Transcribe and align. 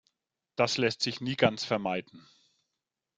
Das 0.55 0.77
lässt 0.79 1.03
sich 1.03 1.21
nie 1.21 1.35
ganz 1.35 1.63
vermeiden. 1.63 2.27